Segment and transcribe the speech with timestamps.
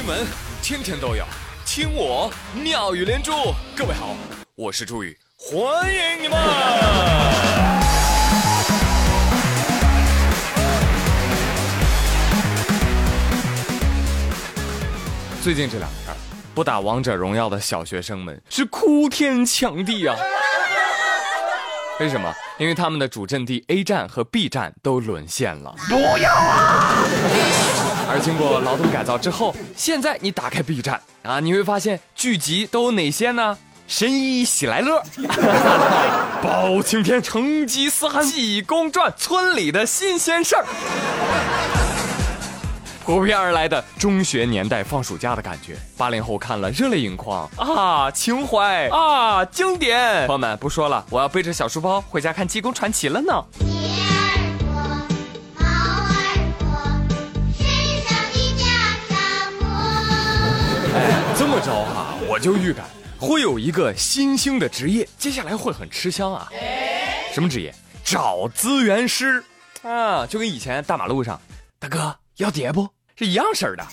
[0.00, 0.26] 新闻
[0.62, 1.26] 天天都有，
[1.66, 3.32] 听我妙语连珠。
[3.76, 4.16] 各位好，
[4.54, 6.38] 我是朱宇，欢迎你们。
[15.42, 16.16] 最近这两天，
[16.54, 20.16] 不打王者荣耀的小学生们是哭天抢地啊！
[22.00, 22.34] 为什么？
[22.58, 25.74] 因为他们的主阵地 A 站和 B 站都沦陷了。
[25.86, 27.04] 不要啊！
[28.08, 33.56] 而经过劳动改造之后，现在你打开 B 站啊，你会发现剧集都有哪些呢？
[33.86, 35.02] 神医喜来乐、
[36.42, 40.64] 包青天、成吉思汗、济公传、村里的新鲜事儿。
[43.10, 50.28] 扑面而来的中学年代放暑假的感觉，八零后看了热泪盈眶啊，情怀啊，经典。
[50.28, 53.44] 朋友们不说了，我要背着小书包回家看《济公传奇》了呢。
[60.94, 62.86] 哎，这么着哈，我就预感
[63.18, 66.48] 会有一个新兴的职业，接下来会很吃香啊。
[67.32, 67.74] 什么职业？
[68.04, 69.42] 找资源师
[69.82, 71.40] 啊，就跟以前大马路上，
[71.80, 72.88] 大哥要碟不？
[73.20, 73.86] 是一样式儿的，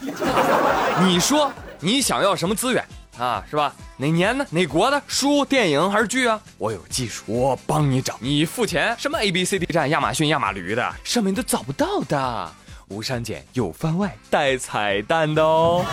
[1.01, 2.81] 你说你想要什么资源
[3.19, 3.43] 啊？
[3.49, 3.73] 是吧？
[3.97, 4.45] 哪年呢？
[4.49, 5.01] 哪国的？
[5.05, 6.39] 书、电影还是剧啊？
[6.57, 8.15] 我有技术，我帮你找。
[8.21, 12.49] 你付钱，什么 A B C D 站、亚马逊、亚马驴的，上面都找不到的。
[12.87, 15.85] 无删减，有番外，带彩蛋的哦。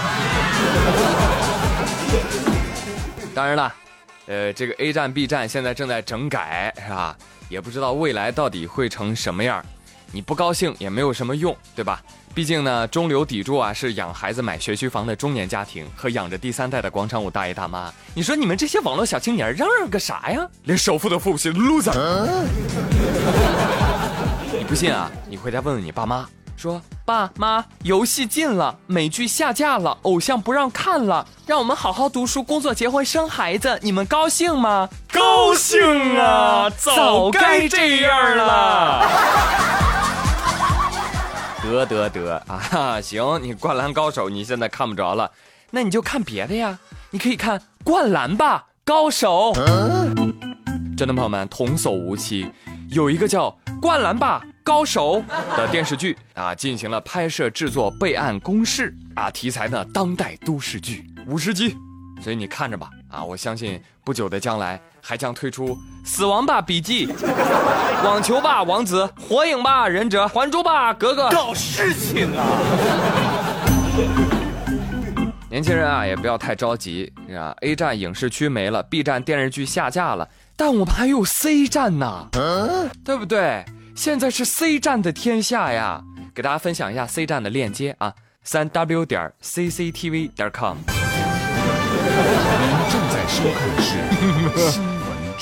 [3.35, 3.75] 当然了，
[4.29, 7.17] 呃，这个 A 站、B 站现在正在整改，是吧？
[7.49, 9.61] 也不知道未来到底会成什么样。
[10.15, 12.01] 你不高兴也没有什么用，对吧？
[12.33, 17.93] 毕竟呢，中流砥柱啊是养孩子买学区房的中年家庭和养着第三代的广场舞大爷大妈。
[18.15, 20.47] 你说你们这些网络小青年嚷嚷个啥呀？
[20.63, 21.93] 连首付都付不起，loser！
[24.57, 25.11] 你不信啊？
[25.29, 34.89] 你回家问问你爸妈，说爸妈，游戏禁了，美剧下架了，偶像不让看了，让我们好好读书、工作、结婚、生孩子，你们高兴吗？
[35.13, 35.81] 高兴
[36.19, 36.71] 啊！
[36.71, 39.09] 早该这样了。
[41.71, 45.31] 得得得啊，行，你灌篮高手你现在看不着了，
[45.71, 46.79] 那你就看别的呀，
[47.11, 49.53] 你可以看灌篮吧高手。
[50.97, 52.49] 真的朋友们，童叟无欺，
[52.91, 55.23] 有一个叫《灌篮吧高手》
[55.57, 61.77] 的电视剧啊，进行了拍摄制作备案公示啊，题材呢当代都市剧五十集，
[62.25, 64.81] 所以你看着吧啊，我相信不久的将来。
[65.07, 65.69] 还将推出
[66.03, 67.07] 《死亡吧笔记》
[68.07, 72.43] 《网球吧王子》《火影吧忍者》《还珠吧格格》，搞事情啊！
[75.51, 77.55] 年轻人啊，也不要太着急啊。
[77.61, 82.31] A 站影视区没了，B 站电视剧下架了，但我们还有 C 站呢，
[83.05, 83.63] 对不对？
[83.95, 86.01] 现在是 C 站的天下呀！
[86.35, 90.79] 给大家分享一下 C 站的链接啊，三 W 点 CCTV 点 com。
[92.61, 93.91] 您正在收看的是
[94.71, 94.95] 新闻。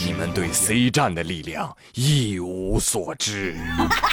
[0.04, 3.54] 你们对 C 站的力量一无所知。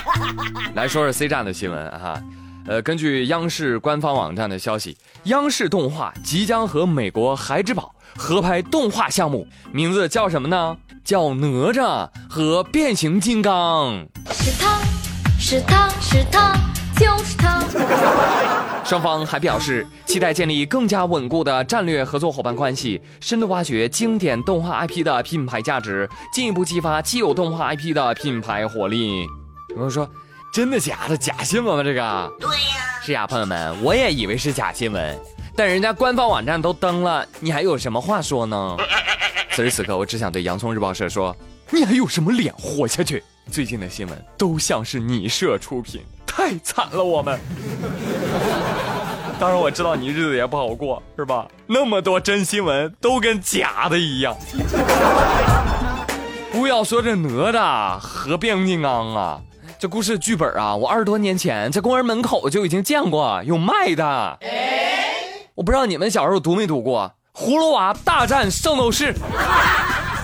[0.75, 2.21] 来说说 C 站的新闻哈，
[2.67, 10.77] 呃，根据央视官方网站的消息，央视动画即将和美国孩之宝合拍动画项目，名字叫什么呢？
[11.03, 14.05] 叫哪吒和变形金刚。
[14.31, 14.79] 是他
[15.39, 16.53] 是他是他
[16.99, 17.59] 就是他。
[18.83, 29.21] 双方还表示，期待建立更加稳固的战略合作伙伴关系，深度挖掘经典动画 IP 的品牌价值，进一步激发既有动画 IP 的品牌活力。
[29.69, 30.09] 有朋友说
[30.51, 31.15] ：“真的假的？
[31.15, 31.83] 假新闻吗？
[31.83, 35.19] 这个？”对呀，是呀，朋友们，我也以为是假新闻，
[35.55, 38.77] 但人家官方网站都登了，你还有什么话说呢？
[39.53, 41.35] 此时此刻，我只想对洋葱日报社说
[41.69, 43.23] ：“你还有什么脸活下去？
[43.51, 47.39] 最近的新闻都像是你社出品。”太惨了，我们。
[49.39, 51.47] 当然我知道你日子也不好过，是吧？
[51.65, 54.35] 那么多真新闻都跟假的一样。
[56.51, 59.41] 不要说这哪吒和变形金刚啊，
[59.77, 64.39] 这故事剧本啊，我二十多年前在公园门口就已经见过，有卖的。
[65.55, 69.13] 我不知道你们小时候读没读过《葫芦娃大战圣斗士》，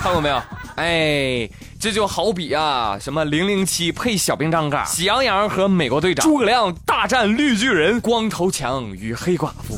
[0.01, 0.41] 看过没有？
[0.75, 1.50] 哎。
[1.85, 9.77] 这就好比啊，什么零零七配小兵张嘎，喜羊羊和美国队长，诸葛亮大战绿巨人，光头强与黑寡妇。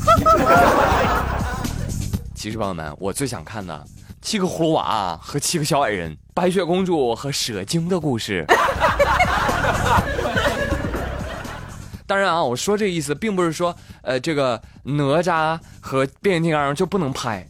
[2.34, 3.84] 其实朋友们，我最想看的
[4.22, 8.46] 七个葫芦娃和七个小矮人，白雪公主和蛇精的故事。
[12.06, 17.46] 当然啊，我说这意思并不是说，呃，这个哪吒和变形金刚就不能拍。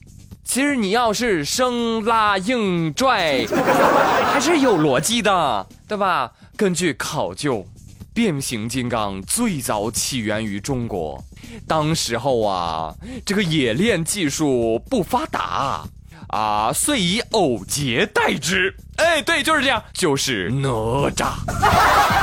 [0.48, 3.46] 其实你要是生拉硬拽，
[4.32, 6.32] 还是有逻辑的，对吧？
[6.56, 7.66] 根据考究，
[8.14, 11.22] 变形金刚最早起源于中国，
[11.66, 12.94] 当时候啊，
[13.26, 15.84] 这个冶炼技术不发达
[16.28, 18.74] 啊，遂以偶结代之。
[18.96, 21.34] 哎，对，就是这样，就是哪吒。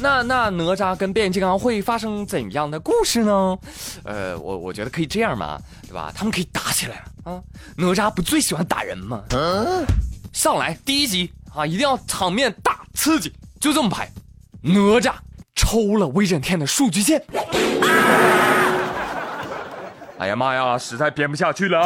[0.00, 3.58] 那那哪吒跟变形金刚会发生怎样的故事呢？
[4.04, 6.12] 呃，我我觉得可以这样嘛，对吧？
[6.14, 7.40] 他们可以打起来啊！
[7.76, 9.22] 哪吒不最喜欢打人吗？
[9.30, 9.84] 嗯
[10.32, 14.08] 上来第一集啊，一定要场面大刺激，就这么拍。
[14.60, 15.12] 哪吒
[15.54, 17.20] 抽了威震天的数据线，
[20.18, 21.80] 哎呀妈呀，实在编不下去了。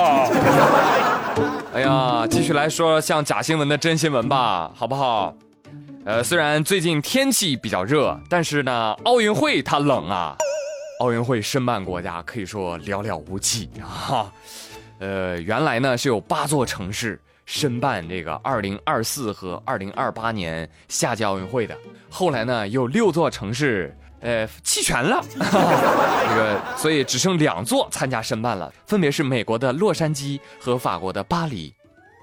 [1.73, 5.35] 哎呀，继续来说像假新闻的真新闻吧，好不好？
[6.05, 10.37] 呃，虽然最近天气比较热，但是呢，奥运会它冷啊。
[10.99, 14.33] 奥运会申办国家可以说寥寥无几啊。
[14.99, 21.77] 呃，原来呢是有八座城市申办这个二零二四和二零二八年夏季奥运会的，
[22.11, 31.73] 后来呢有六座城市呃弃权了， 这个所以只剩两座参加申办了，分别是美国的洛杉矶和法国的巴黎。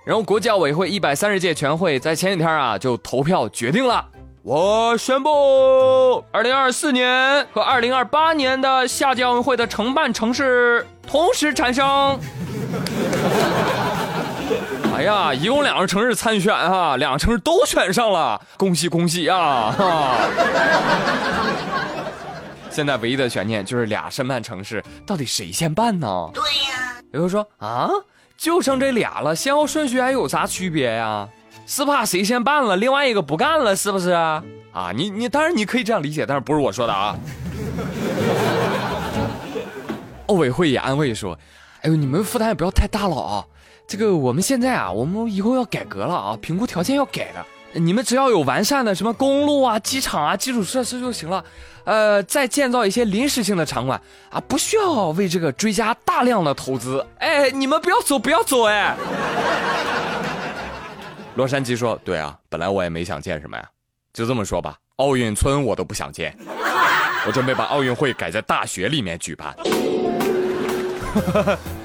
[0.06, 4.04] 然后国际奥委会一百三十届全会在前几天啊就投票决定了，
[4.42, 11.86] 我宣布，二零二四年和二零二八年的夏季奥运会的承办城市同时产生。
[14.96, 19.76] 哎呀，一共两个城市参选啊，两个城市都选上了，恭喜恭喜啊！
[22.72, 26.30] 现在唯一的悬念就是俩申办城市到底谁先办呢？
[26.34, 27.90] 对呀，有人说啊。
[28.40, 31.28] 就剩这俩了，先后顺序还有啥区别呀？
[31.68, 34.42] 是怕谁先办了，另外一个不干了，是不是啊？
[34.96, 37.18] 你你当然你可以这样理解，但是不是我说的啊？
[40.28, 41.38] 奥委会也安慰说
[41.82, 43.46] ：“哎呦，你们负担也不要太大了啊！
[43.86, 51.44] 这个我们现在啊，我们以后要改革了啊，评估条件要改的。”你们只要有完善的什么公路啊、机场啊、基础设施就行了，
[51.84, 54.00] 呃，再建造一些临时性的场馆
[54.32, 57.06] 啊，不需要为这个追加大量的投资。
[57.20, 58.96] 哎，你们不要走，不要走，哎。
[61.36, 63.64] 洛杉矶说：“对啊，本来我也没想建什么呀，
[64.12, 66.36] 就这么说吧，奥运村我都不想建，
[67.26, 69.56] 我准备把奥运会改在大学里面举办。”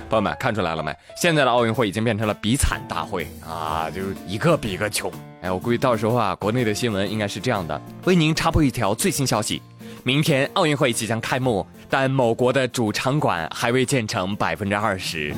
[0.09, 0.95] 朋友们看出来了没？
[1.17, 5.11] 现在的奥运会已经变成了比惨大会啊，就是一个比一个穷。
[5.43, 9.61] 哎，我估计到时候啊，国内的新闻应该是这样的：为您插播一条最新消息，
[10.03, 15.35] 明天奥运会即将开幕，但某国的主场馆还未建成百分之二十。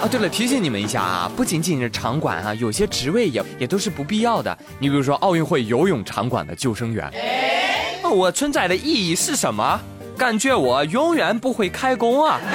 [0.00, 4.56] 啊，对了，提醒你们一下啊，不仅仅是场馆啊，有些职位也也都是不必要的。
[4.78, 7.10] 你比如说奥运会游泳场馆的救生员，
[8.10, 9.80] 我存在的意义是什么？
[10.16, 12.38] 感觉我永远不会开工啊！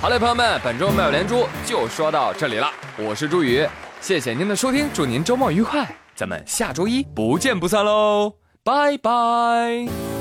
[0.00, 2.70] 好嘞，朋友们，本周妙连珠就说到这里了。
[2.96, 3.68] 我是朱宇，
[4.00, 8.32] 谢谢您的收听，祝您周末愉快，咱们下周一不见不散喽，
[8.64, 10.19] 拜拜。